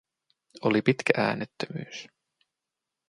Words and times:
Oli 0.61 0.81
pitkä 0.81 1.13
äänettömyys. 1.17 2.07